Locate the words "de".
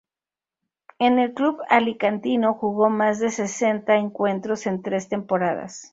3.19-3.29